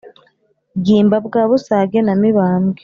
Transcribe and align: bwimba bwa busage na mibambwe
bwimba 0.79 1.17
bwa 1.25 1.43
busage 1.49 1.97
na 2.05 2.13
mibambwe 2.21 2.79